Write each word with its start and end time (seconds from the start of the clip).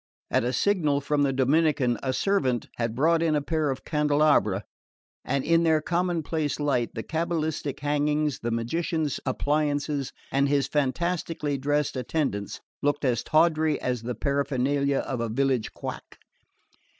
At 0.31 0.43
a 0.43 0.51
signal 0.51 0.99
from 0.99 1.21
the 1.21 1.31
Dominican 1.31 1.99
a 2.01 2.11
servant 2.11 2.65
had 2.77 2.95
brought 2.95 3.21
in 3.21 3.35
a 3.35 3.39
pair 3.43 3.69
of 3.69 3.85
candelabra, 3.85 4.63
and 5.23 5.43
in 5.45 5.61
their 5.61 5.79
commonplace 5.79 6.59
light 6.59 6.95
the 6.95 7.03
cabalistic 7.03 7.81
hangings, 7.81 8.39
the 8.39 8.49
magician's 8.49 9.19
appliances 9.27 10.11
and 10.31 10.49
his 10.49 10.65
fantastically 10.67 11.55
dressed 11.55 11.95
attendants 11.95 12.61
looked 12.81 13.05
as 13.05 13.21
tawdry 13.21 13.79
as 13.79 14.01
the 14.01 14.15
paraphernalia 14.15 14.97
of 15.05 15.21
a 15.21 15.29
village 15.29 15.71
quack. 15.75 16.17